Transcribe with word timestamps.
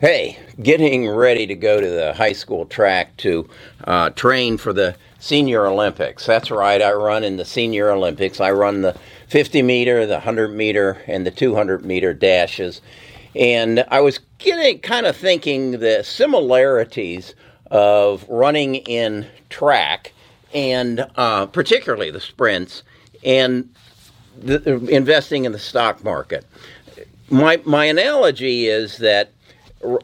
Hey, 0.00 0.38
getting 0.62 1.10
ready 1.10 1.46
to 1.46 1.54
go 1.54 1.78
to 1.78 1.86
the 1.86 2.14
high 2.14 2.32
school 2.32 2.64
track 2.64 3.14
to 3.18 3.46
uh, 3.84 4.08
train 4.08 4.56
for 4.56 4.72
the 4.72 4.96
Senior 5.18 5.66
Olympics. 5.66 6.24
That's 6.24 6.50
right, 6.50 6.80
I 6.80 6.94
run 6.94 7.22
in 7.22 7.36
the 7.36 7.44
Senior 7.44 7.90
Olympics. 7.90 8.40
I 8.40 8.50
run 8.52 8.80
the 8.80 8.98
50 9.28 9.60
meter, 9.60 10.06
the 10.06 10.14
100 10.14 10.54
meter, 10.54 11.02
and 11.06 11.26
the 11.26 11.30
200 11.30 11.84
meter 11.84 12.14
dashes. 12.14 12.80
And 13.36 13.84
I 13.88 14.00
was 14.00 14.20
getting 14.38 14.78
kind 14.78 15.04
of 15.04 15.18
thinking 15.18 15.72
the 15.72 16.02
similarities 16.02 17.34
of 17.70 18.26
running 18.26 18.76
in 18.76 19.26
track 19.50 20.14
and 20.54 21.06
uh, 21.16 21.44
particularly 21.44 22.10
the 22.10 22.22
sprints 22.22 22.84
and 23.22 23.68
the, 24.38 24.76
investing 24.86 25.44
in 25.44 25.52
the 25.52 25.58
stock 25.58 26.02
market. 26.02 26.46
My, 27.28 27.60
my 27.66 27.84
analogy 27.84 28.66
is 28.66 28.96
that 28.96 29.32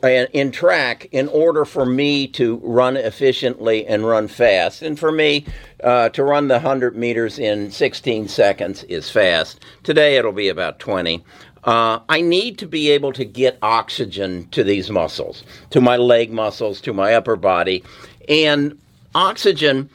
in 0.02 0.52
track 0.52 1.06
in 1.12 1.28
order 1.28 1.64
for 1.64 1.84
me 1.84 2.26
to 2.26 2.56
run 2.62 2.96
efficiently 2.96 3.86
and 3.86 4.06
run 4.06 4.26
fast. 4.26 4.80
And 4.82 4.98
for 4.98 5.12
me, 5.12 5.44
uh, 5.84 6.08
to 6.10 6.24
run 6.24 6.48
the 6.48 6.54
100 6.54 6.96
meters 6.96 7.38
in 7.38 7.70
16 7.70 8.28
seconds 8.28 8.84
is 8.84 9.10
fast. 9.10 9.60
Today 9.82 10.16
it'll 10.16 10.32
be 10.32 10.48
about 10.48 10.78
20. 10.78 11.22
Uh, 11.64 11.98
I 12.08 12.20
need 12.20 12.58
to 12.58 12.66
be 12.66 12.90
able 12.90 13.12
to 13.12 13.24
get 13.24 13.58
oxygen 13.60 14.48
to 14.52 14.64
these 14.64 14.88
muscles, 14.88 15.42
to 15.70 15.80
my 15.80 15.96
leg 15.96 16.30
muscles, 16.30 16.80
to 16.82 16.94
my 16.94 17.12
upper 17.14 17.36
body. 17.36 17.82
And 18.28 18.78
oxygen 19.14 19.90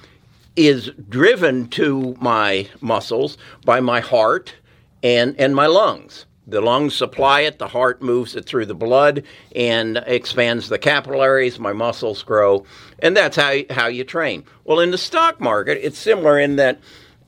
is 0.56 0.92
driven 1.10 1.70
to 1.70 2.16
my 2.20 2.68
muscles 2.82 3.38
by 3.64 3.80
my 3.80 4.02
heart 4.02 4.54
and, 5.02 5.34
and 5.40 5.56
my 5.56 5.66
lungs. 5.66 6.26
The 6.52 6.62
lungs 6.62 6.96
supply 6.96 7.42
it, 7.42 7.60
the 7.60 7.68
heart 7.68 8.02
moves 8.02 8.36
it 8.36 8.46
through 8.46 8.66
the 8.68 8.76
blood 8.76 9.24
and 9.56 9.98
expands 10.06 10.70
the 10.70 10.78
capillaries, 10.78 11.60
my 11.60 11.74
muscles 11.74 12.24
grow, 12.24 12.66
and 13.00 13.16
that's 13.16 13.38
how, 13.38 13.60
how 13.70 13.88
you 13.88 14.04
train. 14.04 14.44
Well, 14.64 14.80
in 14.80 14.92
the 14.92 14.98
stock 14.98 15.40
market, 15.40 15.80
it's 15.82 15.98
similar 15.98 16.40
in 16.40 16.58
that 16.58 16.80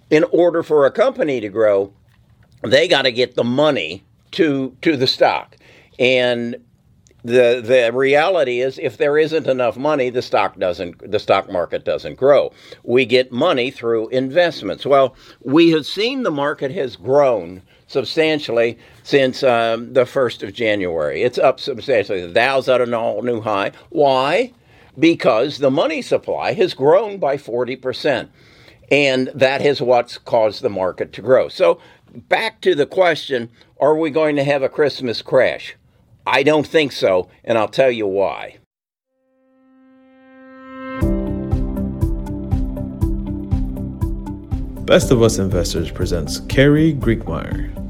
in 0.09 0.25
order 0.31 0.61
for 0.61 0.85
a 0.85 0.91
company 0.91 1.39
to 1.41 1.49
grow, 1.49 1.93
they 2.63 2.87
got 2.87 3.03
to 3.03 3.11
get 3.11 3.35
the 3.35 3.43
money 3.43 4.03
to 4.31 4.75
to 4.81 4.95
the 4.97 5.07
stock. 5.07 5.57
And 5.97 6.57
the 7.23 7.61
the 7.63 7.91
reality 7.93 8.59
is 8.59 8.77
if 8.77 8.97
there 8.97 9.17
isn't 9.17 9.47
enough 9.47 9.77
money 9.77 10.09
the 10.09 10.21
stock 10.21 10.57
doesn't 10.59 11.09
the 11.09 11.19
stock 11.19 11.49
market 11.49 11.85
doesn't 11.85 12.15
grow 12.15 12.51
we 12.83 13.05
get 13.05 13.31
money 13.31 13.71
through 13.71 14.09
investments 14.09 14.85
well 14.85 15.15
we 15.41 15.69
have 15.69 15.85
seen 15.85 16.23
the 16.23 16.31
market 16.31 16.69
has 16.71 16.97
grown 16.97 17.61
substantially 17.93 18.77
since 19.03 19.43
um, 19.43 19.93
the 19.93 20.03
1st 20.03 20.43
of 20.43 20.53
January. 20.53 21.21
It's 21.21 21.37
up 21.37 21.59
substantially. 21.59 22.21
The 22.25 22.33
Dow's 22.33 22.67
at 22.67 22.81
an 22.81 22.93
all 22.93 23.21
new 23.21 23.39
high. 23.39 23.71
Why? 23.89 24.51
Because 24.99 25.59
the 25.59 25.71
money 25.71 26.01
supply 26.01 26.53
has 26.53 26.73
grown 26.73 27.17
by 27.19 27.37
40%. 27.37 28.27
And 28.91 29.31
that 29.33 29.61
is 29.61 29.81
what's 29.81 30.17
caused 30.17 30.61
the 30.61 30.69
market 30.69 31.13
to 31.13 31.21
grow. 31.21 31.47
So, 31.47 31.79
back 32.13 32.61
to 32.61 32.75
the 32.75 32.85
question 32.85 33.49
are 33.79 33.95
we 33.95 34.09
going 34.11 34.35
to 34.35 34.43
have 34.43 34.61
a 34.61 34.69
Christmas 34.69 35.21
crash? 35.21 35.75
I 36.25 36.43
don't 36.43 36.67
think 36.67 36.91
so, 36.91 37.29
and 37.43 37.57
I'll 37.57 37.67
tell 37.67 37.91
you 37.91 38.07
why. 38.07 38.59
Best 44.85 45.11
of 45.11 45.21
Us 45.21 45.39
Investors 45.39 45.89
presents 45.91 46.41
Kerry 46.41 46.93
Grinkmeyer. 46.93 47.82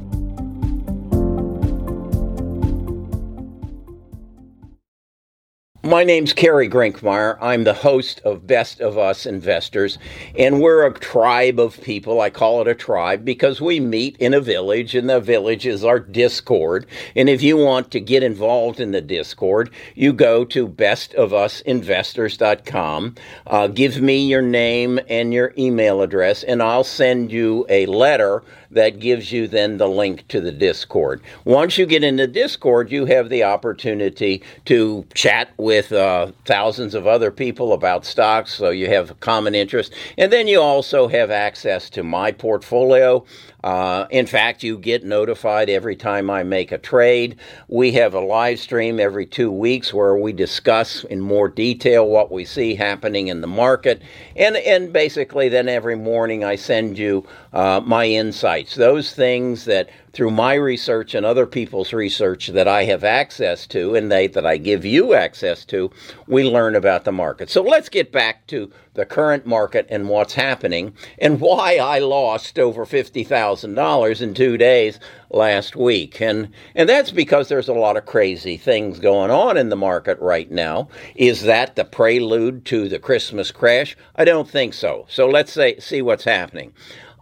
My 5.84 6.02
name's 6.02 6.32
Kerry 6.32 6.66
Grinkmeyer. 6.66 7.36
I'm 7.42 7.64
the 7.64 7.74
host 7.74 8.22
of 8.24 8.46
Best 8.46 8.80
of 8.80 8.96
Us 8.96 9.26
Investors, 9.26 9.98
and 10.34 10.62
we're 10.62 10.86
a 10.86 10.94
tribe 10.94 11.60
of 11.60 11.78
people. 11.82 12.22
I 12.22 12.30
call 12.30 12.62
it 12.62 12.68
a 12.68 12.74
tribe 12.74 13.22
because 13.22 13.60
we 13.60 13.80
meet 13.80 14.16
in 14.16 14.32
a 14.32 14.40
village, 14.40 14.94
and 14.94 15.10
the 15.10 15.20
village 15.20 15.66
is 15.66 15.84
our 15.84 16.00
Discord. 16.00 16.86
And 17.14 17.28
if 17.28 17.42
you 17.42 17.58
want 17.58 17.90
to 17.90 18.00
get 18.00 18.22
involved 18.22 18.80
in 18.80 18.92
the 18.92 19.02
Discord, 19.02 19.68
you 19.94 20.14
go 20.14 20.46
to 20.46 20.66
bestofusinvestors.com. 20.66 23.14
Uh, 23.46 23.66
give 23.66 24.00
me 24.00 24.26
your 24.26 24.40
name 24.40 24.98
and 25.10 25.34
your 25.34 25.52
email 25.58 26.00
address, 26.00 26.42
and 26.44 26.62
I'll 26.62 26.84
send 26.84 27.30
you 27.30 27.66
a 27.68 27.84
letter 27.84 28.42
that 28.74 29.00
gives 29.00 29.32
you 29.32 29.48
then 29.48 29.78
the 29.78 29.88
link 29.88 30.26
to 30.28 30.40
the 30.40 30.52
Discord. 30.52 31.22
Once 31.44 31.78
you 31.78 31.86
get 31.86 32.04
into 32.04 32.26
Discord, 32.26 32.90
you 32.90 33.06
have 33.06 33.28
the 33.28 33.44
opportunity 33.44 34.42
to 34.66 35.06
chat 35.14 35.50
with 35.56 35.92
uh, 35.92 36.32
thousands 36.44 36.94
of 36.94 37.06
other 37.06 37.30
people 37.30 37.72
about 37.72 38.04
stocks, 38.04 38.54
so 38.54 38.70
you 38.70 38.88
have 38.88 39.10
a 39.10 39.14
common 39.14 39.54
interest. 39.54 39.94
And 40.18 40.32
then 40.32 40.46
you 40.46 40.60
also 40.60 41.08
have 41.08 41.30
access 41.30 41.88
to 41.90 42.02
my 42.02 42.32
portfolio. 42.32 43.24
Uh, 43.64 44.06
in 44.10 44.26
fact, 44.26 44.62
you 44.62 44.76
get 44.76 45.04
notified 45.04 45.70
every 45.70 45.96
time 45.96 46.28
I 46.28 46.42
make 46.42 46.70
a 46.70 46.76
trade. 46.76 47.36
We 47.66 47.92
have 47.92 48.12
a 48.12 48.20
live 48.20 48.60
stream 48.60 49.00
every 49.00 49.24
two 49.24 49.50
weeks 49.50 49.94
where 49.94 50.14
we 50.14 50.34
discuss 50.34 51.02
in 51.04 51.22
more 51.22 51.48
detail 51.48 52.06
what 52.06 52.30
we 52.30 52.44
see 52.44 52.74
happening 52.74 53.28
in 53.28 53.40
the 53.40 53.46
market. 53.46 54.02
And, 54.36 54.56
and 54.58 54.92
basically, 54.92 55.48
then 55.48 55.70
every 55.70 55.96
morning 55.96 56.44
I 56.44 56.56
send 56.56 56.98
you 56.98 57.26
uh, 57.54 57.80
my 57.84 58.06
insights, 58.06 58.74
those 58.74 59.14
things 59.14 59.64
that 59.64 59.88
through 60.12 60.30
my 60.30 60.54
research 60.54 61.14
and 61.14 61.24
other 61.24 61.46
people's 61.46 61.92
research 61.92 62.48
that 62.48 62.68
I 62.68 62.84
have 62.84 63.04
access 63.04 63.66
to 63.68 63.94
and 63.94 64.10
they 64.10 64.26
that 64.28 64.44
I 64.44 64.56
give 64.56 64.84
you 64.84 65.14
access 65.14 65.64
to, 65.66 65.90
we 66.26 66.44
learn 66.44 66.74
about 66.74 67.04
the 67.04 67.12
market. 67.12 67.50
So 67.50 67.62
let's 67.62 67.88
get 67.88 68.10
back 68.12 68.46
to 68.48 68.72
the 68.94 69.06
current 69.06 69.46
market 69.46 69.86
and 69.88 70.08
what's 70.08 70.34
happening 70.34 70.94
and 71.18 71.40
why 71.40 71.76
I 71.76 72.00
lost 72.00 72.58
over 72.58 72.84
$50,000 72.84 74.20
in 74.20 74.34
2 74.34 74.56
days 74.56 75.00
last 75.30 75.76
week. 75.76 76.20
And 76.20 76.50
and 76.74 76.88
that's 76.88 77.10
because 77.10 77.48
there's 77.48 77.68
a 77.68 77.72
lot 77.72 77.96
of 77.96 78.06
crazy 78.06 78.56
things 78.56 78.98
going 78.98 79.30
on 79.30 79.56
in 79.56 79.68
the 79.68 79.76
market 79.76 80.18
right 80.20 80.50
now. 80.50 80.88
Is 81.14 81.42
that 81.42 81.76
the 81.76 81.84
prelude 81.84 82.64
to 82.66 82.88
the 82.88 82.98
Christmas 82.98 83.50
crash? 83.50 83.96
I 84.16 84.24
don't 84.24 84.48
think 84.48 84.74
so. 84.74 85.06
So 85.08 85.28
let's 85.28 85.52
say 85.52 85.78
see 85.78 86.02
what's 86.02 86.24
happening. 86.24 86.72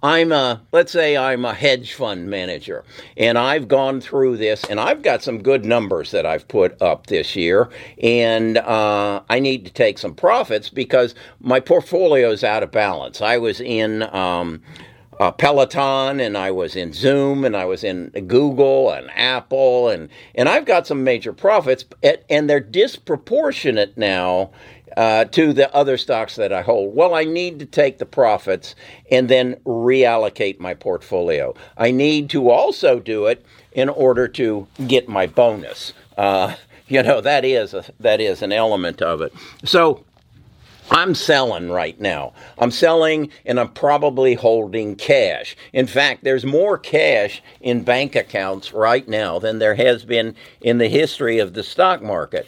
I'm 0.02 0.32
a, 0.32 0.62
let's 0.72 0.92
say 0.92 1.16
I'm 1.16 1.44
a 1.44 1.54
hedge 1.54 1.94
fund 1.94 2.28
manager 2.28 2.84
and 3.16 3.38
I've 3.38 3.68
gone 3.68 4.00
through 4.00 4.36
this 4.38 4.64
and 4.64 4.80
I've 4.80 5.02
got 5.02 5.22
some 5.22 5.42
good 5.42 5.64
numbers 5.64 6.10
that 6.10 6.26
I've 6.26 6.48
put 6.48 6.80
up 6.82 7.06
this 7.06 7.36
year 7.36 7.70
and 8.02 8.58
uh, 8.58 9.22
I 9.30 9.38
need 9.38 9.64
to 9.66 9.72
take 9.72 9.98
some 9.98 10.14
profits 10.14 10.70
because 10.70 11.14
my 11.40 11.60
portfolio 11.60 12.30
is 12.30 12.42
out 12.42 12.64
of 12.64 12.72
balance. 12.72 13.20
I 13.22 13.38
was 13.38 13.60
in, 13.60 14.02
um, 14.14 14.62
uh, 15.20 15.30
Peloton 15.30 16.19
and 16.19 16.36
I 16.36 16.50
was 16.50 16.74
in 16.74 16.92
Zoom 16.92 17.44
and 17.44 17.56
I 17.56 17.64
was 17.64 17.84
in 17.84 18.08
Google 18.26 18.90
and 18.90 19.08
Apple 19.14 19.88
and 19.88 20.08
and 20.34 20.48
I've 20.48 20.64
got 20.64 20.86
some 20.86 21.04
major 21.04 21.32
profits 21.32 21.84
and 22.28 22.50
they're 22.50 22.58
disproportionate 22.58 23.96
now 23.96 24.50
uh, 24.97 25.25
to 25.26 25.53
the 25.53 25.75
other 25.75 25.97
stocks 25.97 26.36
that 26.36 26.53
I 26.53 26.62
hold? 26.62 26.94
Well, 26.94 27.14
I 27.14 27.25
need 27.25 27.58
to 27.60 27.66
take 27.66 27.98
the 27.98 28.06
profits 28.06 28.75
and 29.10 29.28
then 29.28 29.56
reallocate 29.64 30.60
my 30.60 30.75
portfolio. 30.75 31.54
I 31.76 31.91
need 31.91 32.30
to 32.30 32.50
also 32.50 32.98
do 32.98 33.26
it 33.26 33.44
in 33.72 33.88
order 33.88 34.28
to 34.28 34.66
get 34.86 35.08
my 35.08 35.26
bonus. 35.26 35.92
Uh, 36.16 36.54
you 36.88 37.02
know 37.02 37.20
that 37.20 37.44
is 37.44 37.72
a, 37.75 37.84
that 38.00 38.20
is 38.20 38.42
an 38.42 38.52
element 38.52 39.00
of 39.00 39.22
it. 39.22 39.32
So 39.64 40.04
I'm 40.91 41.14
selling 41.14 41.70
right 41.70 41.98
now. 41.98 42.34
I'm 42.58 42.70
selling 42.70 43.31
and 43.47 43.58
I'm 43.58 43.72
probably 43.72 44.34
holding 44.34 44.97
cash. 44.97 45.56
In 45.72 45.86
fact, 45.86 46.22
there's 46.22 46.44
more 46.44 46.76
cash 46.76 47.42
in 47.62 47.82
bank 47.82 48.14
accounts 48.14 48.75
right 48.75 49.08
now 49.08 49.38
than 49.38 49.58
there 49.58 49.75
has 49.75 50.04
been 50.04 50.34
in 50.60 50.76
the 50.76 50.88
history 50.88 51.38
of 51.38 51.55
the 51.55 51.62
stock 51.62 52.02
market. 52.02 52.46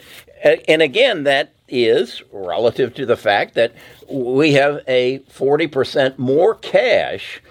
And 0.67 0.83
again, 0.83 1.23
that 1.23 1.54
is 1.67 2.21
relative 2.31 2.93
to 2.95 3.05
the 3.05 3.17
fact 3.17 3.55
that 3.55 3.73
we 4.09 4.53
have 4.53 4.81
a 4.87 5.19
40% 5.19 6.17
more 6.17 6.55
cash 6.55 7.41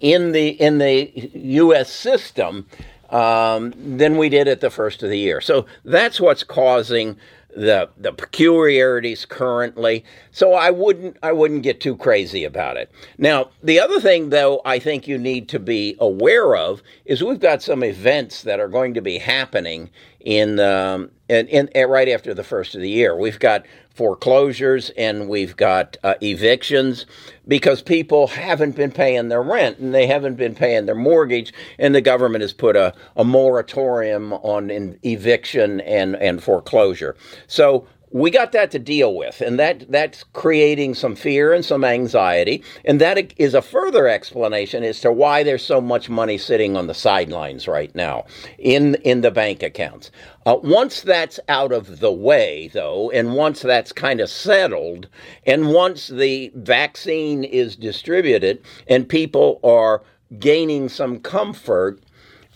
in 0.00 0.32
the 0.32 0.48
in 0.48 0.78
the 0.78 1.30
US 1.34 1.90
system 1.90 2.66
um, 3.12 3.72
than 3.76 4.16
we 4.16 4.28
did 4.28 4.48
at 4.48 4.60
the 4.60 4.70
first 4.70 5.02
of 5.02 5.10
the 5.10 5.18
year. 5.18 5.40
So 5.40 5.66
that's 5.84 6.20
what's 6.20 6.42
causing 6.42 7.16
the 7.54 7.90
the 7.98 8.12
peculiarities 8.12 9.26
currently. 9.26 10.04
So 10.30 10.54
I 10.54 10.70
wouldn't 10.70 11.18
I 11.22 11.32
wouldn't 11.32 11.62
get 11.62 11.80
too 11.80 11.96
crazy 11.96 12.44
about 12.44 12.78
it. 12.78 12.90
Now, 13.18 13.50
the 13.62 13.78
other 13.78 14.00
thing 14.00 14.30
though 14.30 14.62
I 14.64 14.78
think 14.78 15.06
you 15.06 15.18
need 15.18 15.50
to 15.50 15.58
be 15.58 15.94
aware 16.00 16.56
of 16.56 16.82
is 17.04 17.22
we've 17.22 17.38
got 17.38 17.62
some 17.62 17.84
events 17.84 18.42
that 18.42 18.58
are 18.58 18.68
going 18.68 18.94
to 18.94 19.02
be 19.02 19.18
happening 19.18 19.90
in 20.20 20.60
um, 20.60 21.10
and, 21.28 21.48
and, 21.50 21.90
right 21.90 22.08
after 22.08 22.32
the 22.32 22.44
first 22.44 22.74
of 22.74 22.80
the 22.80 22.88
year. 22.88 23.16
We've 23.16 23.38
got 23.38 23.66
foreclosures 23.94 24.90
and 24.90 25.28
we've 25.28 25.56
got 25.56 25.96
uh, 26.02 26.14
evictions 26.22 27.06
because 27.46 27.82
people 27.82 28.26
haven't 28.28 28.76
been 28.76 28.90
paying 28.90 29.28
their 29.28 29.42
rent 29.42 29.78
and 29.78 29.94
they 29.94 30.06
haven't 30.06 30.36
been 30.36 30.54
paying 30.54 30.86
their 30.86 30.94
mortgage, 30.94 31.52
and 31.78 31.94
the 31.94 32.00
government 32.00 32.42
has 32.42 32.52
put 32.52 32.76
a, 32.76 32.94
a 33.16 33.24
moratorium 33.24 34.32
on 34.34 34.70
eviction 35.02 35.80
and, 35.80 36.16
and 36.16 36.42
foreclosure. 36.42 37.16
So 37.46 37.86
we 38.12 38.30
got 38.30 38.52
that 38.52 38.70
to 38.72 38.78
deal 38.78 39.14
with, 39.14 39.40
and 39.40 39.58
that 39.58 39.90
that's 39.90 40.24
creating 40.34 40.94
some 40.94 41.16
fear 41.16 41.52
and 41.52 41.64
some 41.64 41.84
anxiety, 41.84 42.62
and 42.84 43.00
that 43.00 43.32
is 43.38 43.54
a 43.54 43.62
further 43.62 44.06
explanation 44.06 44.84
as 44.84 45.00
to 45.00 45.10
why 45.10 45.42
there's 45.42 45.64
so 45.64 45.80
much 45.80 46.10
money 46.10 46.36
sitting 46.36 46.76
on 46.76 46.86
the 46.86 46.94
sidelines 46.94 47.66
right 47.66 47.94
now 47.94 48.24
in 48.58 48.96
in 48.96 49.22
the 49.22 49.30
bank 49.30 49.62
accounts. 49.62 50.10
Uh, 50.44 50.56
once 50.62 51.00
that's 51.00 51.40
out 51.48 51.72
of 51.72 52.00
the 52.00 52.12
way, 52.12 52.70
though, 52.74 53.10
and 53.12 53.34
once 53.34 53.62
that's 53.62 53.92
kind 53.92 54.20
of 54.20 54.28
settled, 54.28 55.08
and 55.46 55.72
once 55.72 56.08
the 56.08 56.52
vaccine 56.54 57.44
is 57.44 57.76
distributed 57.76 58.62
and 58.88 59.08
people 59.08 59.58
are 59.64 60.02
gaining 60.38 60.88
some 60.88 61.18
comfort 61.18 62.00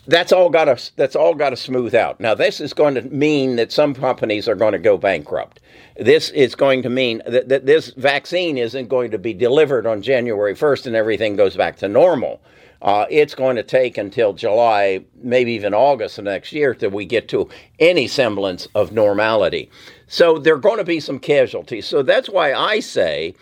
that's 0.07 0.31
all 0.31 0.49
got 0.49 0.65
to 0.65 0.91
that's 0.95 1.15
all 1.15 1.35
got 1.35 1.51
to 1.51 1.57
smooth 1.57 1.93
out. 1.93 2.19
Now, 2.19 2.33
this 2.33 2.59
is 2.59 2.73
going 2.73 2.95
to 2.95 3.01
mean 3.01 3.57
that 3.57 3.71
some 3.71 3.93
companies 3.93 4.47
are 4.47 4.55
going 4.55 4.71
to 4.71 4.79
go 4.79 4.97
bankrupt. 4.97 5.59
This 5.97 6.29
is 6.29 6.55
going 6.55 6.81
to 6.83 6.89
mean 6.89 7.21
that, 7.27 7.49
that 7.49 7.65
this 7.65 7.91
vaccine 7.91 8.57
isn't 8.57 8.87
going 8.87 9.11
to 9.11 9.17
be 9.17 9.33
delivered 9.33 9.85
on 9.85 10.01
January 10.01 10.55
1st 10.55 10.87
and 10.87 10.95
everything 10.95 11.35
goes 11.35 11.55
back 11.55 11.77
to 11.77 11.87
normal. 11.87 12.41
Uh, 12.81 13.05
it's 13.09 13.33
going 13.33 13.55
to 13.55 13.63
take 13.63 13.97
until 13.97 14.33
July, 14.33 15.03
maybe 15.15 15.51
even 15.53 15.73
August 15.73 16.19
of 16.19 16.25
next 16.25 16.53
year, 16.53 16.75
till 16.75 16.91
we 16.91 17.05
get 17.05 17.27
to 17.29 17.49
any 17.79 18.07
semblance 18.07 18.67
of 18.75 18.91
normality. 18.91 19.69
So 20.07 20.37
there 20.37 20.53
are 20.53 20.59
going 20.59 20.77
to 20.77 20.83
be 20.83 20.99
some 20.99 21.19
casualties. 21.19 21.87
So 21.87 22.03
that's 22.03 22.29
why 22.29 22.53
I 22.53 22.79
say 22.79 23.33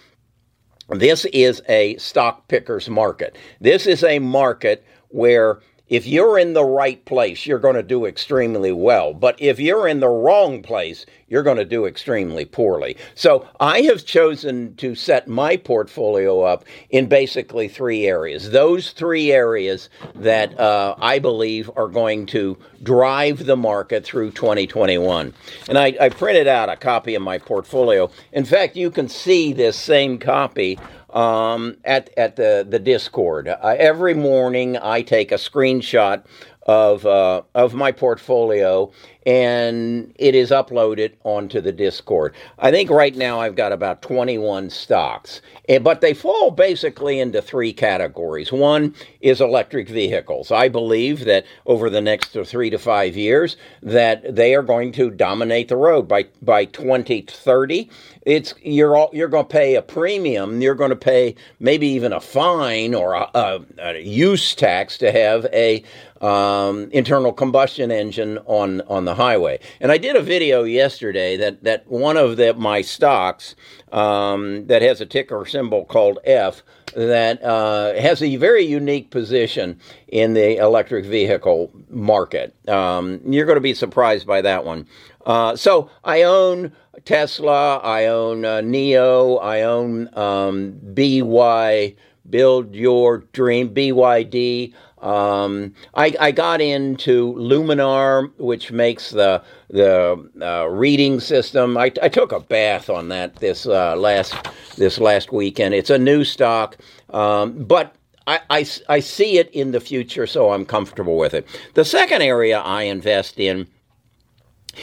this 0.89 1.25
is 1.25 1.61
a 1.67 1.97
stock 1.97 2.47
pickers 2.47 2.89
market. 2.89 3.35
This 3.59 3.85
is 3.85 4.03
a 4.03 4.19
market 4.19 4.85
where 5.09 5.59
if 5.87 6.07
you're 6.07 6.39
in 6.39 6.53
the 6.53 6.63
right 6.63 7.03
place, 7.05 7.45
you're 7.45 7.59
going 7.59 7.75
to 7.75 7.83
do 7.83 8.05
extremely 8.05 8.71
well. 8.71 9.13
But 9.13 9.39
if 9.39 9.59
you're 9.59 9.87
in 9.87 9.99
the 9.99 10.09
wrong 10.09 10.63
place, 10.63 11.05
you're 11.27 11.43
going 11.43 11.57
to 11.57 11.65
do 11.65 11.85
extremely 11.85 12.45
poorly. 12.45 12.97
So 13.13 13.47
I 13.59 13.81
have 13.81 14.05
chosen 14.05 14.75
to 14.77 14.95
set 14.95 15.27
my 15.27 15.57
portfolio 15.57 16.41
up 16.41 16.65
in 16.89 17.07
basically 17.07 17.67
three 17.67 18.05
areas. 18.05 18.51
Those 18.51 18.91
three 18.91 19.31
areas 19.31 19.89
that 20.15 20.59
uh, 20.59 20.95
I 20.99 21.19
believe 21.19 21.69
are 21.75 21.87
going 21.87 22.25
to 22.27 22.57
drive 22.81 23.45
the 23.45 23.57
market 23.57 24.03
through 24.05 24.31
2021. 24.31 25.33
And 25.69 25.77
I, 25.77 25.95
I 25.99 26.09
printed 26.09 26.47
out 26.47 26.69
a 26.69 26.75
copy 26.75 27.15
of 27.15 27.21
my 27.21 27.37
portfolio. 27.37 28.09
In 28.31 28.45
fact, 28.45 28.75
you 28.75 28.89
can 28.89 29.07
see 29.07 29.53
this 29.53 29.75
same 29.75 30.17
copy 30.17 30.79
um, 31.15 31.77
at 31.85 32.11
at 32.17 32.35
the 32.35 32.65
the 32.69 32.79
Discord. 32.79 33.47
Uh, 33.47 33.75
every 33.79 34.13
morning, 34.13 34.77
I 34.77 35.01
take 35.01 35.31
a 35.31 35.35
screenshot 35.35 36.23
of 36.67 37.05
uh, 37.05 37.41
of 37.55 37.73
my 37.73 37.91
portfolio 37.91 38.91
and 39.25 40.13
it 40.17 40.35
is 40.35 40.51
uploaded 40.51 41.13
onto 41.23 41.59
the 41.61 41.71
Discord. 41.71 42.35
I 42.59 42.71
think 42.71 42.89
right 42.89 43.15
now 43.15 43.39
I've 43.39 43.55
got 43.55 43.71
about 43.71 44.01
21 44.01 44.69
stocks, 44.69 45.41
but 45.81 46.01
they 46.01 46.13
fall 46.13 46.51
basically 46.51 47.19
into 47.19 47.41
three 47.41 47.73
categories. 47.73 48.51
One 48.51 48.93
is 49.21 49.41
electric 49.41 49.89
vehicles. 49.89 50.51
I 50.51 50.69
believe 50.69 51.25
that 51.25 51.45
over 51.65 51.89
the 51.89 52.01
next 52.01 52.37
three 52.45 52.69
to 52.69 52.77
five 52.77 53.15
years, 53.15 53.57
that 53.81 54.35
they 54.35 54.53
are 54.53 54.63
going 54.63 54.91
to 54.93 55.09
dominate 55.09 55.69
the 55.69 55.77
road 55.77 56.07
by 56.07 56.25
by 56.41 56.65
2030. 56.65 57.89
It's 58.25 58.55
you're 58.63 59.07
you're 59.13 59.27
going 59.27 59.45
to 59.45 59.49
pay 59.49 59.75
a 59.75 59.81
premium. 59.83 60.61
You're 60.61 60.75
going 60.75 60.89
to 60.89 60.95
pay 60.95 61.35
maybe 61.59 61.87
even 61.87 62.11
a 62.11 62.19
fine 62.19 62.95
or 62.95 63.13
a, 63.13 63.29
a, 63.35 63.65
a 63.77 63.99
use 64.01 64.55
tax 64.55 64.97
to 64.97 65.11
have 65.11 65.45
a 65.53 65.83
um, 66.21 66.89
internal 66.91 67.31
combustion 67.31 67.91
engine 67.91 68.39
on 68.45 68.81
on 68.81 69.05
the 69.05 69.13
highway. 69.13 69.59
And 69.79 69.91
I 69.91 69.99
did 69.99 70.15
a 70.15 70.21
video 70.21 70.63
yesterday 70.63 71.37
that 71.37 71.63
that 71.63 71.87
one 71.87 72.17
of 72.17 72.37
the, 72.37 72.55
my 72.55 72.81
stocks 72.81 73.55
um, 73.91 74.65
that 74.67 74.81
has 74.81 75.01
a 75.01 75.05
ticker 75.05 75.45
symbol 75.45 75.85
called 75.85 76.17
F 76.25 76.63
that 76.95 77.43
uh, 77.43 77.93
has 77.99 78.23
a 78.23 78.37
very 78.37 78.63
unique 78.63 79.11
position 79.11 79.79
in 80.07 80.33
the 80.33 80.57
electric 80.57 81.05
vehicle 81.05 81.71
market. 81.89 82.55
Um, 82.69 83.19
you're 83.25 83.45
going 83.45 83.57
to 83.57 83.61
be 83.61 83.73
surprised 83.73 84.25
by 84.25 84.41
that 84.41 84.65
one. 84.65 84.87
Uh, 85.25 85.55
so 85.55 85.89
I 86.03 86.23
own 86.23 86.71
Tesla, 87.03 87.77
I 87.77 88.05
own 88.05 88.45
uh, 88.45 88.61
NIO, 88.61 89.41
I 89.43 89.63
own 89.63 90.09
um, 90.17 90.79
BY, 90.93 91.95
Build 92.29 92.75
Your 92.75 93.19
Dream, 93.33 93.73
BYD. 93.73 94.73
Um, 94.99 95.73
I, 95.93 96.15
I, 96.19 96.31
got 96.31 96.61
into 96.61 97.35
Luminar, 97.35 98.31
which 98.39 98.71
makes 98.71 99.11
the 99.11 99.43
the 99.69 100.29
uh, 100.41 100.65
reading 100.67 101.19
system. 101.19 101.77
I, 101.77 101.91
I, 102.01 102.09
took 102.09 102.31
a 102.31 102.39
bath 102.39 102.89
on 102.89 103.09
that 103.09 103.35
this 103.35 103.67
uh, 103.67 103.95
last 103.95 104.33
this 104.77 104.97
last 104.97 105.31
weekend. 105.31 105.75
It's 105.75 105.91
a 105.91 105.99
new 105.99 106.23
stock, 106.23 106.77
um, 107.11 107.65
but 107.65 107.95
I, 108.25 108.39
I, 108.49 108.65
I 108.89 108.99
see 108.99 109.37
it 109.37 109.51
in 109.51 109.71
the 109.71 109.79
future, 109.79 110.25
so 110.25 110.51
I'm 110.51 110.65
comfortable 110.65 111.17
with 111.17 111.35
it. 111.35 111.45
The 111.75 111.85
second 111.85 112.23
area 112.23 112.59
I 112.59 112.83
invest 112.83 113.39
in 113.39 113.67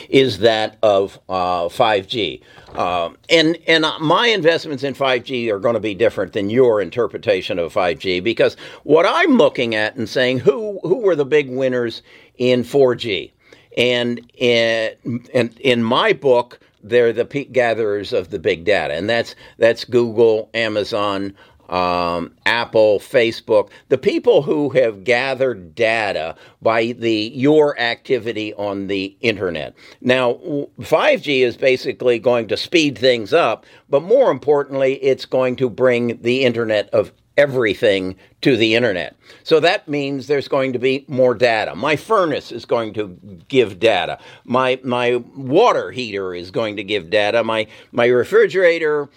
is 0.09 0.39
that 0.39 0.79
of 0.83 1.19
uh, 1.29 1.69
5G. 1.69 2.43
Uh, 2.75 3.11
and 3.29 3.59
and 3.67 3.85
my 4.01 4.29
investments 4.29 4.83
in 4.83 4.95
5G 4.95 5.51
are 5.51 5.59
going 5.59 5.75
to 5.75 5.81
be 5.81 5.95
different 5.95 6.33
than 6.33 6.49
your 6.49 6.81
interpretation 6.81 7.59
of 7.59 7.75
5G 7.75 8.23
because 8.23 8.57
what 8.83 9.05
I'm 9.07 9.37
looking 9.37 9.75
at 9.75 9.97
and 9.97 10.09
saying 10.09 10.41
who 10.41 10.81
who 10.83 10.99
were 10.99 11.17
the 11.17 11.27
big 11.27 11.51
winners 11.51 12.03
in 12.39 12.63
4G, 12.63 13.31
and 13.77 14.21
in, 14.39 15.27
and 15.35 15.59
in 15.61 15.83
my 15.83 16.13
book 16.13 16.61
they're 16.83 17.13
the 17.13 17.25
peak 17.25 17.53
gatherers 17.53 18.13
of 18.13 18.31
the 18.31 18.39
big 18.39 18.65
data, 18.65 18.95
and 18.95 19.09
that's 19.09 19.35
that's 19.59 19.85
Google, 19.85 20.51
Amazon, 20.55 21.35
um, 21.73 22.35
Apple, 22.45 23.01
Facebook, 23.01 23.71
the 23.89 23.97
people 23.97 24.43
who 24.43 24.69
have 24.71 25.05
gathered 25.05 25.75
data 25.75 26.37
by 26.61 26.93
the 26.93 27.33
your 27.35 27.79
activity 27.81 28.53
on 28.55 28.89
the 28.89 29.17
internet. 29.23 29.75
Now, 30.03 30.35
5G 30.81 31.41
is 31.41 31.57
basically 31.57 32.19
going 32.19 32.47
to 32.49 32.59
speed 32.59 32.99
things 32.99 33.33
up, 33.33 33.65
but 33.89 34.03
more 34.03 34.31
importantly, 34.31 35.03
it's 35.03 35.25
going 35.25 35.57
to 35.57 35.71
bring 35.71 36.21
the 36.21 36.45
internet 36.45 36.91
of 36.91 37.11
everything 37.39 38.17
to 38.43 38.57
the 38.57 38.75
internet. 38.75 39.17
So 39.43 39.61
that 39.61 39.89
means 39.89 40.27
there's 40.27 40.49
going 40.49 40.75
to 40.75 40.79
be 40.79 41.05
more 41.09 41.35
data. 41.35 41.75
My 41.75 41.97
furnace 41.97 42.53
is 42.53 42.65
going 42.67 42.93
to 42.95 43.17
give 43.49 43.81
data. 43.81 44.19
My 44.45 44.79
my 44.85 45.17
water 45.37 45.91
heater 45.91 46.35
is 46.35 46.51
going 46.51 46.77
to 46.77 46.85
give 46.85 47.09
data. 47.09 47.43
My 47.43 47.67
my 47.93 48.07
refrigerator 48.07 49.09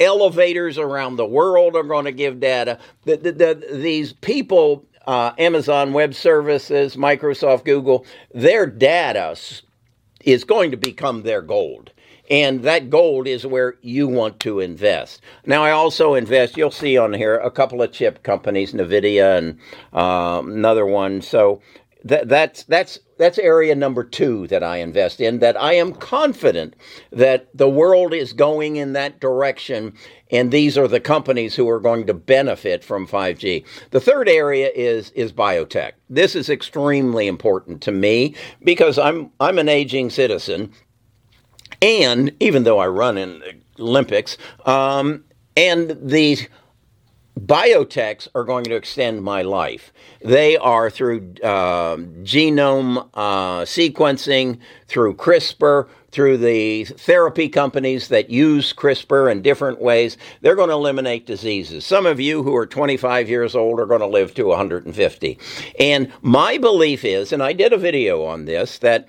elevators 0.00 0.78
around 0.78 1.16
the 1.16 1.26
world 1.26 1.76
are 1.76 1.82
going 1.82 2.04
to 2.06 2.12
give 2.12 2.40
data. 2.40 2.78
The, 3.04 3.16
the, 3.16 3.32
the, 3.32 3.66
these 3.72 4.12
people, 4.12 4.84
uh, 5.06 5.32
Amazon 5.38 5.92
Web 5.92 6.14
Services, 6.14 6.96
Microsoft, 6.96 7.64
Google, 7.64 8.06
their 8.32 8.66
data 8.66 9.36
is 10.24 10.44
going 10.44 10.70
to 10.70 10.76
become 10.76 11.22
their 11.22 11.42
gold. 11.42 11.90
And 12.30 12.62
that 12.62 12.88
gold 12.88 13.26
is 13.26 13.44
where 13.44 13.74
you 13.82 14.08
want 14.08 14.40
to 14.40 14.60
invest. 14.60 15.20
Now, 15.44 15.62
I 15.62 15.72
also 15.72 16.14
invest, 16.14 16.56
you'll 16.56 16.70
see 16.70 16.96
on 16.96 17.12
here, 17.12 17.36
a 17.36 17.50
couple 17.50 17.82
of 17.82 17.92
chip 17.92 18.22
companies, 18.22 18.72
NVIDIA 18.72 19.36
and 19.36 19.58
uh, 19.92 20.40
another 20.42 20.86
one. 20.86 21.20
So 21.20 21.60
that, 22.04 22.28
that's 22.28 22.64
that's 22.64 22.98
that's 23.16 23.38
area 23.38 23.74
number 23.74 24.04
two 24.04 24.46
that 24.48 24.62
I 24.62 24.76
invest 24.76 25.20
in. 25.20 25.38
That 25.38 25.60
I 25.60 25.72
am 25.74 25.94
confident 25.94 26.74
that 27.10 27.48
the 27.54 27.68
world 27.68 28.12
is 28.12 28.32
going 28.34 28.76
in 28.76 28.92
that 28.92 29.20
direction, 29.20 29.94
and 30.30 30.50
these 30.50 30.76
are 30.76 30.86
the 30.86 31.00
companies 31.00 31.56
who 31.56 31.68
are 31.68 31.80
going 31.80 32.06
to 32.06 32.14
benefit 32.14 32.84
from 32.84 33.06
5G. 33.06 33.64
The 33.90 34.00
third 34.00 34.28
area 34.28 34.70
is 34.74 35.10
is 35.10 35.32
biotech. 35.32 35.92
This 36.10 36.34
is 36.34 36.50
extremely 36.50 37.26
important 37.26 37.80
to 37.82 37.92
me 37.92 38.34
because 38.62 38.98
I'm 38.98 39.30
I'm 39.40 39.58
an 39.58 39.70
aging 39.70 40.10
citizen, 40.10 40.72
and 41.80 42.32
even 42.38 42.64
though 42.64 42.78
I 42.78 42.88
run 42.88 43.16
in 43.16 43.42
Olympics, 43.78 44.36
um, 44.66 45.24
and 45.56 45.96
the 46.02 46.38
biotechs 47.38 48.28
are 48.34 48.44
going 48.44 48.64
to 48.64 48.76
extend 48.76 49.22
my 49.22 49.42
life. 49.42 49.92
They 50.22 50.56
are 50.56 50.90
through 50.90 51.34
uh, 51.42 51.96
genome 52.22 53.08
uh, 53.14 53.62
sequencing, 53.62 54.58
through 54.86 55.14
CRISPR, 55.16 55.88
through 56.10 56.38
the 56.38 56.84
therapy 56.84 57.48
companies 57.48 58.06
that 58.06 58.30
use 58.30 58.72
CRISPR 58.72 59.32
in 59.32 59.42
different 59.42 59.80
ways. 59.80 60.16
They're 60.42 60.54
going 60.54 60.68
to 60.68 60.74
eliminate 60.74 61.26
diseases. 61.26 61.84
Some 61.84 62.06
of 62.06 62.20
you 62.20 62.44
who 62.44 62.54
are 62.54 62.66
25 62.66 63.28
years 63.28 63.56
old 63.56 63.80
are 63.80 63.86
going 63.86 64.00
to 64.00 64.06
live 64.06 64.32
to 64.34 64.44
150. 64.44 65.38
And 65.80 66.12
my 66.22 66.56
belief 66.58 67.04
is, 67.04 67.32
and 67.32 67.42
I 67.42 67.52
did 67.52 67.72
a 67.72 67.78
video 67.78 68.24
on 68.24 68.44
this, 68.44 68.78
that 68.78 69.08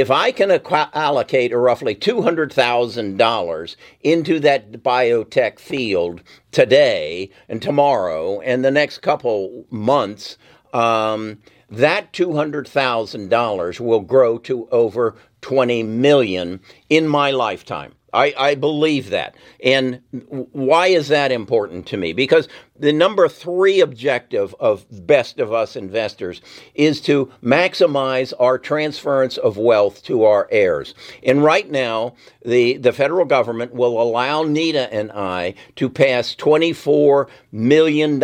if 0.00 0.10
I 0.10 0.30
can 0.30 0.50
allocate 0.50 1.54
roughly 1.54 1.94
$200,000 1.94 3.76
into 4.02 4.40
that 4.40 4.72
biotech 4.72 5.58
field 5.58 6.22
today 6.50 7.30
and 7.48 7.62
tomorrow 7.62 8.40
and 8.40 8.64
the 8.64 8.70
next 8.70 8.98
couple 8.98 9.64
months, 9.70 10.38
um, 10.72 11.38
that 11.70 12.12
$200,000 12.12 13.80
will 13.80 14.00
grow 14.00 14.38
to 14.38 14.68
over 14.70 15.16
20 15.40 15.82
million 15.82 16.60
in 16.88 17.08
my 17.08 17.30
lifetime. 17.30 17.95
I, 18.16 18.34
I 18.38 18.54
believe 18.54 19.10
that. 19.10 19.34
And 19.62 20.00
why 20.30 20.86
is 20.86 21.08
that 21.08 21.30
important 21.30 21.86
to 21.88 21.98
me? 21.98 22.14
Because 22.14 22.48
the 22.78 22.92
number 22.92 23.28
three 23.28 23.80
objective 23.80 24.54
of 24.58 24.86
Best 25.06 25.38
of 25.38 25.52
Us 25.52 25.76
investors 25.76 26.40
is 26.74 27.02
to 27.02 27.30
maximize 27.42 28.32
our 28.40 28.58
transference 28.58 29.36
of 29.36 29.58
wealth 29.58 30.02
to 30.04 30.24
our 30.24 30.48
heirs. 30.50 30.94
And 31.22 31.44
right 31.44 31.70
now, 31.70 32.14
the, 32.42 32.78
the 32.78 32.94
federal 32.94 33.26
government 33.26 33.74
will 33.74 34.00
allow 34.00 34.44
Nita 34.44 34.92
and 34.92 35.12
I 35.12 35.54
to 35.76 35.90
pass 35.90 36.34
$24 36.34 37.28
million 37.52 38.22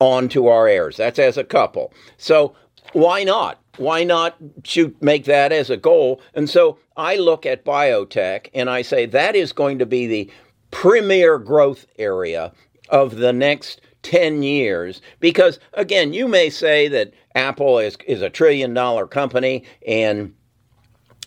on 0.00 0.28
to 0.28 0.46
our 0.48 0.68
heirs. 0.68 0.98
That's 0.98 1.18
as 1.18 1.38
a 1.38 1.44
couple. 1.44 1.94
So 2.18 2.54
why 2.92 3.24
not? 3.24 3.60
Why 3.76 4.04
not 4.04 4.36
shoot, 4.64 4.96
make 5.00 5.24
that 5.24 5.52
as 5.52 5.70
a 5.70 5.76
goal? 5.76 6.20
And 6.34 6.50
so 6.50 6.78
I 6.96 7.16
look 7.16 7.46
at 7.46 7.64
biotech 7.64 8.48
and 8.54 8.68
I 8.68 8.82
say 8.82 9.06
that 9.06 9.36
is 9.36 9.52
going 9.52 9.78
to 9.78 9.86
be 9.86 10.06
the 10.06 10.30
premier 10.70 11.38
growth 11.38 11.86
area 11.98 12.52
of 12.88 13.16
the 13.16 13.32
next 13.32 13.80
10 14.02 14.42
years 14.42 15.00
because 15.18 15.58
again 15.74 16.12
you 16.12 16.28
may 16.28 16.48
say 16.48 16.88
that 16.88 17.12
apple 17.34 17.78
is, 17.78 17.96
is 18.06 18.22
a 18.22 18.30
trillion 18.30 18.72
dollar 18.72 19.06
company 19.06 19.64
and 19.86 20.32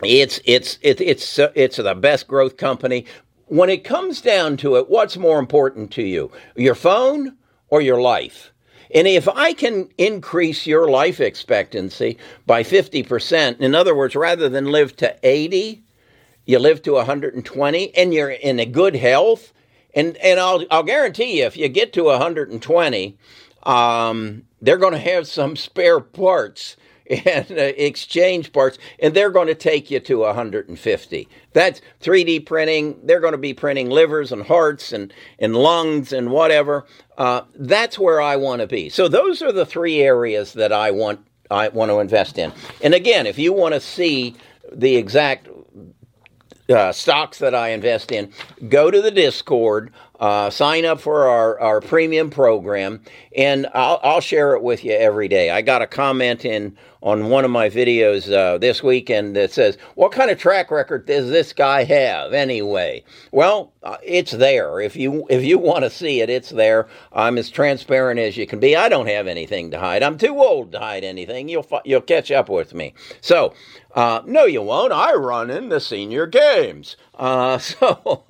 it's 0.03 0.39
it's 0.45 0.79
it, 0.81 1.01
it's 1.01 1.37
it's 1.53 1.77
the 1.77 1.95
best 1.95 2.27
growth 2.27 2.57
company 2.57 3.05
when 3.47 3.69
it 3.69 3.83
comes 3.83 4.21
down 4.21 4.55
to 4.57 4.77
it 4.77 4.89
what's 4.89 5.17
more 5.17 5.37
important 5.37 5.91
to 5.91 6.01
you 6.01 6.31
your 6.55 6.75
phone 6.75 7.35
or 7.69 7.81
your 7.81 8.01
life 8.01 8.51
and 8.93 9.07
if 9.07 9.27
I 9.27 9.53
can 9.53 9.89
increase 9.97 10.67
your 10.67 10.89
life 10.89 11.19
expectancy 11.19 12.17
by 12.45 12.63
50%, 12.63 13.59
in 13.59 13.75
other 13.75 13.95
words, 13.95 14.15
rather 14.15 14.49
than 14.49 14.65
live 14.65 14.95
to 14.97 15.15
80, 15.23 15.83
you 16.45 16.59
live 16.59 16.81
to 16.83 16.93
120 16.93 17.95
and 17.95 18.13
you're 18.13 18.29
in 18.29 18.59
a 18.59 18.65
good 18.65 18.95
health, 18.95 19.53
and, 19.93 20.17
and 20.17 20.39
I'll, 20.39 20.65
I'll 20.71 20.83
guarantee 20.83 21.39
you, 21.39 21.45
if 21.45 21.55
you 21.55 21.67
get 21.69 21.93
to 21.93 22.05
120, 22.05 23.17
um, 23.63 24.43
they're 24.61 24.77
going 24.77 24.93
to 24.93 24.99
have 24.99 25.27
some 25.27 25.55
spare 25.55 25.99
parts 25.99 26.75
and 27.25 27.51
uh, 27.51 27.73
exchange 27.77 28.53
parts, 28.53 28.77
and 28.99 29.13
they're 29.13 29.31
going 29.31 29.47
to 29.47 29.55
take 29.55 29.91
you 29.91 29.99
to 29.99 30.19
150. 30.19 31.27
That's 31.53 31.81
3D 32.01 32.45
printing. 32.45 32.99
They're 33.03 33.19
going 33.19 33.33
to 33.33 33.37
be 33.37 33.53
printing 33.53 33.89
livers 33.89 34.31
and 34.31 34.43
hearts 34.43 34.93
and, 34.93 35.13
and 35.39 35.55
lungs 35.55 36.13
and 36.13 36.31
whatever. 36.31 36.85
Uh, 37.17 37.41
that's 37.55 37.99
where 37.99 38.21
I 38.21 38.35
want 38.37 38.61
to 38.61 38.67
be. 38.67 38.89
So 38.89 39.07
those 39.07 39.41
are 39.41 39.51
the 39.51 39.65
three 39.65 40.01
areas 40.01 40.53
that 40.53 40.71
I 40.71 40.91
want 40.91 41.25
I 41.49 41.67
want 41.67 41.91
to 41.91 41.99
invest 41.99 42.37
in. 42.37 42.53
And 42.81 42.93
again, 42.93 43.27
if 43.27 43.37
you 43.37 43.51
want 43.51 43.73
to 43.73 43.81
see 43.81 44.35
the 44.71 44.95
exact 44.95 45.49
uh, 46.69 46.93
stocks 46.93 47.39
that 47.39 47.53
I 47.53 47.69
invest 47.69 48.11
in, 48.11 48.31
go 48.69 48.89
to 48.89 49.01
the 49.01 49.11
Discord, 49.11 49.91
uh, 50.21 50.51
sign 50.51 50.85
up 50.85 51.01
for 51.01 51.27
our, 51.27 51.59
our 51.59 51.81
premium 51.81 52.29
program, 52.29 53.01
and 53.35 53.67
I'll, 53.73 53.99
I'll 54.03 54.21
share 54.21 54.53
it 54.53 54.61
with 54.61 54.85
you 54.85 54.93
every 54.93 55.27
day. 55.27 55.49
I 55.49 55.63
got 55.63 55.81
a 55.81 55.87
comment 55.87 56.45
in 56.45 56.77
on 57.01 57.29
one 57.29 57.43
of 57.43 57.49
my 57.49 57.67
videos 57.67 58.31
uh, 58.31 58.59
this 58.59 58.83
weekend 58.83 59.35
that 59.35 59.51
says, 59.51 59.77
"What 59.95 60.11
kind 60.11 60.29
of 60.29 60.37
track 60.37 60.69
record 60.69 61.07
does 61.07 61.29
this 61.29 61.51
guy 61.53 61.83
have 61.83 62.33
anyway?" 62.33 63.03
Well, 63.31 63.73
uh, 63.81 63.97
it's 64.03 64.31
there. 64.31 64.79
If 64.79 64.95
you 64.95 65.25
if 65.29 65.43
you 65.43 65.57
want 65.57 65.83
to 65.83 65.89
see 65.89 66.21
it, 66.21 66.29
it's 66.29 66.51
there. 66.51 66.87
I'm 67.11 67.39
as 67.39 67.49
transparent 67.49 68.19
as 68.19 68.37
you 68.37 68.45
can 68.45 68.59
be. 68.59 68.75
I 68.75 68.89
don't 68.89 69.07
have 69.07 69.25
anything 69.25 69.71
to 69.71 69.79
hide. 69.79 70.03
I'm 70.03 70.19
too 70.19 70.37
old 70.37 70.71
to 70.73 70.79
hide 70.79 71.03
anything. 71.03 71.49
You'll 71.49 71.67
you'll 71.83 72.01
catch 72.01 72.29
up 72.29 72.47
with 72.49 72.75
me. 72.75 72.93
So, 73.21 73.55
uh, 73.95 74.21
no, 74.25 74.45
you 74.45 74.61
won't. 74.61 74.93
I 74.93 75.13
run 75.15 75.49
in 75.49 75.69
the 75.69 75.79
senior 75.79 76.27
games. 76.27 76.95
Uh, 77.15 77.57
so, 77.57 78.23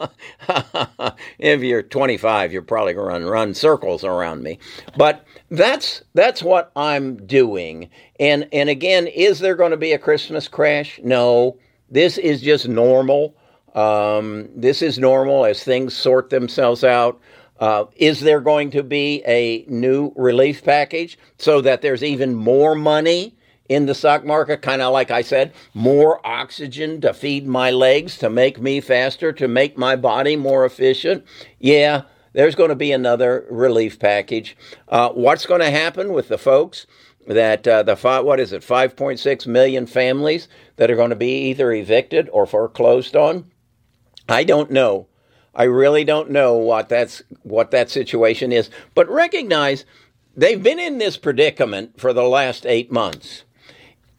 if 1.39 1.61
you're 1.61 1.80
25, 1.83 2.51
you're 2.53 2.61
probably 2.61 2.93
going 2.93 3.21
to 3.21 3.25
run 3.25 3.25
run 3.25 3.53
circles 3.53 4.03
around 4.03 4.43
me. 4.43 4.59
But 4.97 5.25
that's 5.49 6.03
that's 6.13 6.43
what 6.43 6.71
I'm 6.75 7.25
doing. 7.25 7.89
And 8.19 8.47
and 8.51 8.69
again, 8.69 9.07
is 9.07 9.39
there 9.39 9.55
going 9.55 9.71
to 9.71 9.77
be 9.77 9.93
a 9.93 9.99
Christmas 9.99 10.47
crash? 10.47 10.99
No. 11.03 11.57
This 11.89 12.17
is 12.17 12.41
just 12.41 12.67
normal. 12.67 13.35
Um, 13.75 14.49
this 14.55 14.81
is 14.81 14.97
normal 14.97 15.45
as 15.45 15.63
things 15.63 15.93
sort 15.93 16.29
themselves 16.29 16.83
out. 16.83 17.19
Uh, 17.59 17.85
is 17.95 18.21
there 18.21 18.41
going 18.41 18.71
to 18.71 18.81
be 18.81 19.21
a 19.27 19.65
new 19.67 20.11
relief 20.15 20.63
package 20.63 21.17
so 21.37 21.61
that 21.61 21.81
there's 21.81 22.03
even 22.03 22.33
more 22.33 22.75
money 22.75 23.35
in 23.71 23.85
the 23.85 23.95
stock 23.95 24.25
market? 24.25 24.61
Kind 24.61 24.81
of 24.81 24.91
like 24.91 25.11
I 25.11 25.21
said, 25.21 25.53
more 25.73 26.25
oxygen 26.25 26.99
to 27.01 27.13
feed 27.13 27.47
my 27.47 27.71
legs, 27.71 28.17
to 28.17 28.29
make 28.29 28.59
me 28.59 28.81
faster, 28.81 29.31
to 29.33 29.47
make 29.47 29.77
my 29.77 29.95
body 29.95 30.35
more 30.35 30.65
efficient? 30.65 31.25
Yeah, 31.59 32.03
there's 32.33 32.55
going 32.55 32.69
to 32.69 32.75
be 32.75 32.91
another 32.91 33.45
relief 33.49 33.97
package. 33.97 34.57
Uh, 34.87 35.09
what's 35.09 35.45
going 35.45 35.61
to 35.61 35.71
happen 35.71 36.11
with 36.11 36.27
the 36.27 36.37
folks 36.37 36.85
that 37.27 37.67
uh, 37.67 37.83
the 37.83 37.95
five, 37.95 38.25
what 38.25 38.39
is 38.39 38.51
it, 38.51 38.61
5.6 38.61 39.47
million 39.47 39.85
families 39.85 40.47
that 40.75 40.91
are 40.91 40.95
going 40.95 41.09
to 41.11 41.15
be 41.15 41.49
either 41.49 41.71
evicted 41.71 42.29
or 42.33 42.45
foreclosed 42.45 43.15
on? 43.15 43.51
I 44.27 44.43
don't 44.43 44.71
know. 44.71 45.07
I 45.53 45.63
really 45.63 46.03
don't 46.03 46.31
know 46.31 46.55
what 46.55 46.89
that's 46.89 47.21
what 47.43 47.71
that 47.71 47.89
situation 47.89 48.51
is, 48.51 48.69
but 48.95 49.09
recognize 49.09 49.85
they've 50.35 50.61
been 50.61 50.79
in 50.79 50.97
this 50.97 51.17
predicament 51.17 51.99
for 51.99 52.13
the 52.13 52.23
last 52.23 52.65
eight 52.65 52.91
months, 52.91 53.43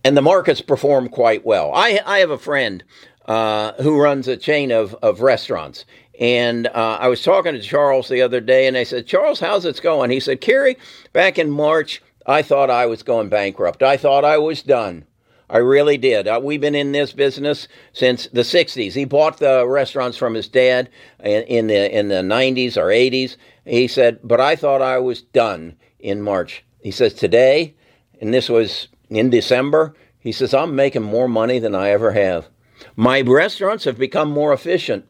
and 0.04 0.16
the 0.16 0.22
markets 0.22 0.60
perform 0.60 1.08
quite 1.08 1.44
well. 1.44 1.72
I 1.74 2.00
I 2.04 2.18
have 2.18 2.30
a 2.30 2.38
friend 2.38 2.82
uh, 3.26 3.72
who 3.82 4.00
runs 4.00 4.28
a 4.28 4.36
chain 4.36 4.72
of 4.72 4.94
of 5.02 5.20
restaurants, 5.20 5.84
and 6.18 6.66
uh, 6.68 6.98
I 7.00 7.08
was 7.08 7.22
talking 7.22 7.52
to 7.52 7.60
Charles 7.60 8.08
the 8.08 8.22
other 8.22 8.40
day, 8.40 8.66
and 8.66 8.76
I 8.76 8.84
said, 8.84 9.06
Charles, 9.06 9.40
how's 9.40 9.64
it 9.64 9.80
going? 9.82 10.10
He 10.10 10.20
said, 10.20 10.40
Kerry, 10.40 10.76
back 11.12 11.38
in 11.38 11.50
March, 11.50 12.02
I 12.26 12.42
thought 12.42 12.70
I 12.70 12.86
was 12.86 13.02
going 13.02 13.28
bankrupt. 13.28 13.82
I 13.82 13.96
thought 13.96 14.24
I 14.24 14.38
was 14.38 14.62
done. 14.62 15.04
I 15.50 15.58
really 15.58 15.98
did. 15.98 16.26
Uh, 16.28 16.40
we've 16.42 16.60
been 16.60 16.74
in 16.74 16.92
this 16.92 17.12
business 17.12 17.68
since 17.92 18.26
the 18.28 18.40
60s. 18.40 18.92
He 18.92 19.04
bought 19.04 19.36
the 19.38 19.66
restaurants 19.66 20.16
from 20.16 20.32
his 20.32 20.48
dad 20.48 20.88
in, 21.22 21.42
in 21.42 21.66
the 21.66 21.98
in 21.98 22.08
the 22.08 22.22
90s 22.22 22.76
or 22.78 22.86
80s. 22.86 23.36
He 23.66 23.86
said, 23.86 24.20
"But 24.24 24.40
I 24.40 24.56
thought 24.56 24.80
I 24.80 24.98
was 24.98 25.20
done 25.20 25.76
in 25.98 26.22
March." 26.22 26.64
He 26.80 26.90
says, 26.90 27.12
"Today, 27.12 27.74
and 28.20 28.32
this 28.32 28.48
was 28.48 28.88
in 29.16 29.30
December, 29.30 29.94
he 30.18 30.32
says, 30.32 30.54
I'm 30.54 30.76
making 30.76 31.02
more 31.02 31.28
money 31.28 31.58
than 31.58 31.74
I 31.74 31.90
ever 31.90 32.12
have. 32.12 32.48
My 32.96 33.20
restaurants 33.20 33.84
have 33.84 33.98
become 33.98 34.30
more 34.30 34.52
efficient. 34.52 35.06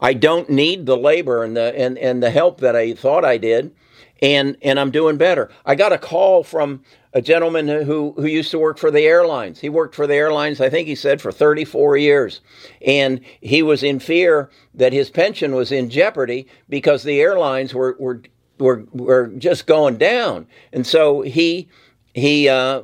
I 0.00 0.14
don't 0.14 0.50
need 0.50 0.86
the 0.86 0.96
labor 0.96 1.44
and 1.44 1.56
the 1.56 1.78
and, 1.78 1.96
and 1.96 2.22
the 2.22 2.30
help 2.30 2.60
that 2.60 2.74
I 2.74 2.92
thought 2.94 3.24
I 3.24 3.38
did, 3.38 3.72
and 4.20 4.56
and 4.60 4.80
I'm 4.80 4.90
doing 4.90 5.16
better. 5.16 5.48
I 5.64 5.76
got 5.76 5.92
a 5.92 5.98
call 5.98 6.42
from 6.42 6.82
a 7.12 7.22
gentleman 7.22 7.68
who 7.68 8.12
who 8.16 8.26
used 8.26 8.50
to 8.50 8.58
work 8.58 8.78
for 8.78 8.90
the 8.90 9.06
airlines. 9.06 9.60
He 9.60 9.68
worked 9.68 9.94
for 9.94 10.08
the 10.08 10.14
airlines, 10.14 10.60
I 10.60 10.70
think 10.70 10.88
he 10.88 10.96
said, 10.96 11.20
for 11.20 11.30
34 11.30 11.96
years, 11.98 12.40
and 12.84 13.20
he 13.40 13.62
was 13.62 13.84
in 13.84 14.00
fear 14.00 14.50
that 14.74 14.92
his 14.92 15.08
pension 15.08 15.54
was 15.54 15.70
in 15.70 15.88
jeopardy 15.88 16.48
because 16.68 17.04
the 17.04 17.20
airlines 17.20 17.72
were 17.72 17.96
were 18.00 18.22
were, 18.58 18.84
were 18.92 19.28
just 19.38 19.66
going 19.66 19.98
down, 19.98 20.48
and 20.72 20.84
so 20.84 21.20
he 21.20 21.68
he 22.12 22.48
uh, 22.48 22.82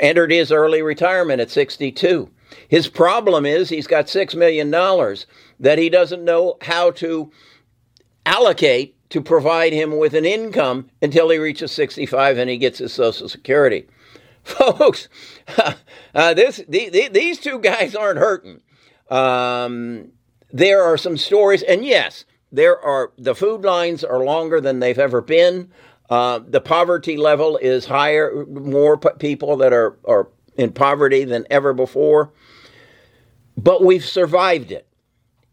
entered 0.00 0.30
his 0.30 0.52
early 0.52 0.82
retirement 0.82 1.40
at 1.40 1.50
62. 1.50 2.30
His 2.68 2.88
problem 2.88 3.46
is 3.46 3.68
he's 3.68 3.86
got 3.86 4.06
$6 4.06 4.34
million 4.34 4.70
that 5.60 5.78
he 5.78 5.88
doesn't 5.88 6.24
know 6.24 6.56
how 6.62 6.90
to 6.92 7.30
allocate 8.26 8.96
to 9.10 9.20
provide 9.20 9.72
him 9.72 9.98
with 9.98 10.14
an 10.14 10.24
income 10.24 10.88
until 11.02 11.28
he 11.30 11.38
reaches 11.38 11.72
65 11.72 12.38
and 12.38 12.48
he 12.48 12.56
gets 12.56 12.78
his 12.78 12.92
Social 12.92 13.28
Security. 13.28 13.86
Folks, 14.42 15.08
uh, 16.14 16.34
this, 16.34 16.62
the, 16.68 16.88
the, 16.88 17.08
these 17.08 17.38
two 17.38 17.58
guys 17.58 17.94
aren't 17.94 18.18
hurting. 18.18 18.60
Um, 19.10 20.12
there 20.52 20.82
are 20.82 20.96
some 20.96 21.16
stories, 21.16 21.62
and 21.62 21.84
yes, 21.84 22.24
there 22.50 22.78
are 22.80 23.12
the 23.16 23.34
food 23.34 23.62
lines 23.62 24.04
are 24.04 24.24
longer 24.24 24.60
than 24.60 24.80
they've 24.80 24.98
ever 24.98 25.20
been. 25.20 25.70
Uh, 26.10 26.40
the 26.46 26.60
poverty 26.60 27.16
level 27.16 27.56
is 27.56 27.86
higher, 27.86 28.44
more 28.46 28.98
people 28.98 29.56
that 29.56 29.72
are, 29.72 29.98
are 30.04 30.28
in 30.56 30.72
poverty 30.72 31.24
than 31.24 31.46
ever 31.50 31.72
before. 31.72 32.32
But 33.56 33.84
we've 33.84 34.04
survived 34.04 34.72
it 34.72 34.86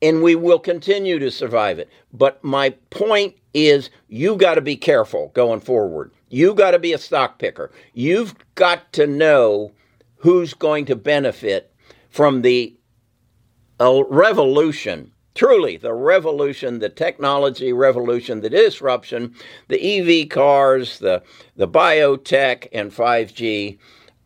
and 0.01 0.23
we 0.23 0.35
will 0.35 0.59
continue 0.59 1.19
to 1.19 1.31
survive 1.31 1.79
it. 1.79 1.89
But 2.13 2.43
my 2.43 2.71
point 2.89 3.35
is 3.53 3.89
you 4.07 4.35
got 4.35 4.55
to 4.55 4.61
be 4.61 4.75
careful 4.75 5.31
going 5.33 5.59
forward. 5.59 6.11
You 6.29 6.53
got 6.53 6.71
to 6.71 6.79
be 6.79 6.93
a 6.93 6.97
stock 6.97 7.39
picker. 7.39 7.71
You've 7.93 8.35
got 8.55 8.93
to 8.93 9.07
know 9.07 9.71
who's 10.17 10.53
going 10.53 10.85
to 10.85 10.95
benefit 10.95 11.73
from 12.09 12.41
the 12.41 12.75
uh, 13.79 14.03
revolution 14.09 15.11
truly 15.39 15.77
the 15.77 15.93
revolution, 15.93 16.79
the 16.79 16.89
technology 16.89 17.71
revolution, 17.71 18.41
the 18.41 18.49
disruption, 18.49 19.33
the 19.69 19.79
EV 19.79 20.27
cars, 20.27 20.99
the, 20.99 21.23
the 21.55 21.65
biotech, 21.65 22.67
and 22.73 22.91
5G 22.91 23.77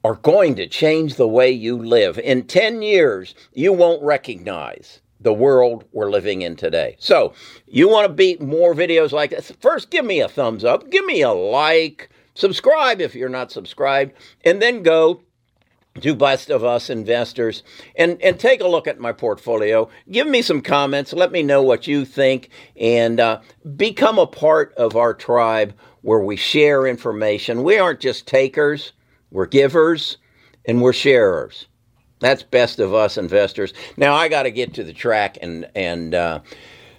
are 0.04 0.16
going 0.16 0.56
to 0.56 0.68
change 0.68 1.14
the 1.14 1.28
way 1.28 1.52
you 1.52 1.78
live. 1.78 2.18
In 2.18 2.48
10 2.48 2.82
years, 2.82 3.36
you 3.54 3.72
won't 3.72 4.02
recognize 4.02 5.02
the 5.20 5.32
world 5.32 5.86
we're 5.92 6.10
living 6.10 6.42
in 6.42 6.56
today. 6.56 6.96
So, 6.98 7.34
you 7.68 7.88
want 7.88 8.08
to 8.08 8.14
beat 8.14 8.42
more 8.42 8.74
videos 8.74 9.12
like 9.12 9.30
this? 9.30 9.52
First, 9.62 9.92
give 9.92 10.06
me 10.06 10.20
a 10.20 10.28
thumbs 10.28 10.66
up, 10.66 10.90
give 10.90 11.06
me 11.06 11.22
a 11.22 11.30
like, 11.32 12.10
subscribe 12.34 13.00
if 13.00 13.14
you're 13.14 13.30
not 13.30 13.52
subscribed, 13.52 14.14
and 14.44 14.60
then 14.60 14.82
go 14.82 15.22
to 16.02 16.16
Best 16.16 16.50
of 16.50 16.64
Us 16.64 16.90
Investors 16.90 17.64
and, 17.96 18.22
and 18.22 18.40
take 18.40 18.62
a 18.62 18.68
look 18.68 18.88
at 18.88 19.00
my 19.00 19.12
portfolio. 19.12 19.90
Give 20.10 20.28
me 20.28 20.42
some 20.42 20.62
comments. 20.62 21.14
Let 21.14 21.32
me 21.32 21.44
know 21.44 21.62
what 21.62 21.88
you 21.88 22.06
think 22.06 22.50
and 22.76 23.20
uh, 23.20 23.42
become 23.76 24.18
a 24.18 24.28
part 24.28 24.74
of 24.76 24.96
our 24.96 25.14
tribe 25.14 25.74
where 26.02 26.20
we 26.20 26.36
share 26.36 26.88
information. 26.88 27.64
We 27.64 27.78
aren't 27.78 28.00
just 28.00 28.28
takers, 28.28 28.94
we're 29.32 29.46
givers 29.46 30.18
and 30.66 30.82
we're 30.82 30.94
sharers. 30.94 31.68
That's 32.20 32.44
Best 32.44 32.80
of 32.80 32.94
Us 32.94 33.18
Investors. 33.18 33.74
Now 33.98 34.16
I 34.16 34.30
got 34.30 34.44
to 34.44 34.52
get 34.52 34.74
to 34.76 34.84
the 34.84 34.94
track 34.94 35.38
and, 35.42 35.70
and, 35.76 36.16
uh, 36.16 36.40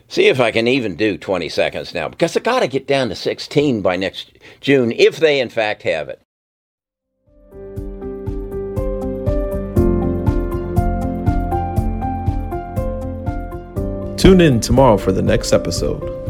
See 0.07 0.27
if 0.27 0.39
I 0.39 0.51
can 0.51 0.69
even 0.69 0.97
do 0.97 1.17
20 1.17 1.49
seconds 1.49 1.95
now 1.95 2.09
because 2.09 2.37
I 2.37 2.41
got 2.41 2.61
to 2.61 2.69
get 2.69 2.87
down 2.87 3.09
to 3.09 3.17
16 3.17 3.81
by 3.81 3.97
next 3.97 4.33
June 4.61 4.93
if 4.93 5.17
they 5.17 5.41
in 5.41 5.49
fact 5.49 5.83
have 5.83 6.09
it. 6.09 6.24
Tune 14.25 14.41
in 14.41 14.59
tomorrow 14.59 14.97
for 14.97 15.13
the 15.13 15.21
next 15.21 15.53
episode. 15.53 16.24